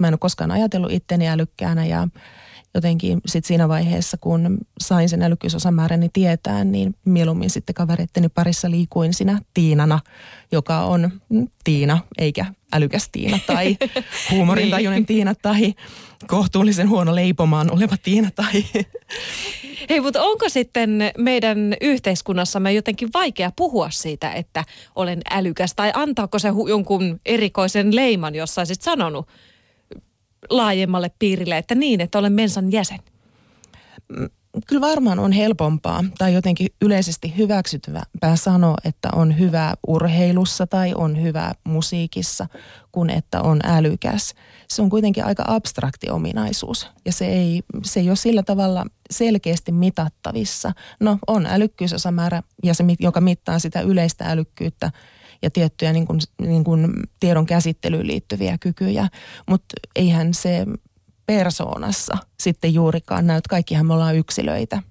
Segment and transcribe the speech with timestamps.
[0.00, 2.08] Mä en ole koskaan ajatellut itteni älykkäänä ja
[2.76, 9.14] jotenkin sit siinä vaiheessa, kun sain sen älykkyysosamääräni tietää, niin mieluummin sitten kavereitteni parissa liikuin
[9.14, 10.00] sinä Tiinana,
[10.52, 11.10] joka on
[11.64, 13.76] Tiina eikä älykäs Tiina tai
[14.30, 15.06] huumorintajuinen niin.
[15.06, 15.74] Tiina tai
[16.26, 18.64] kohtuullisen huono leipomaan oleva Tiina tai...
[19.90, 26.38] Hei, mutta onko sitten meidän yhteiskunnassamme jotenkin vaikea puhua siitä, että olen älykäs tai antaako
[26.38, 29.28] se jonkun erikoisen leiman, jossa olisit sanonut
[30.50, 32.98] laajemmalle piirille, että niin, että olen mensan jäsen?
[34.08, 34.28] Mm,
[34.66, 41.22] kyllä varmaan on helpompaa tai jotenkin yleisesti hyväksyttävää sanoa, että on hyvä urheilussa tai on
[41.22, 42.46] hyvä musiikissa,
[42.92, 44.34] kuin että on älykäs.
[44.68, 49.72] Se on kuitenkin aika abstrakti ominaisuus ja se ei, se ei ole sillä tavalla selkeästi
[49.72, 50.72] mitattavissa.
[51.00, 54.90] No on älykkyysosamäärä ja se, joka mittaa sitä yleistä älykkyyttä
[55.42, 59.08] ja tiettyjä niin kuin, niin kuin tiedon käsittelyyn liittyviä kykyjä,
[59.46, 60.66] mutta eihän se
[61.26, 63.40] persoonassa sitten juurikaan näy.
[63.48, 64.82] Kaikkihan me ollaan yksilöitä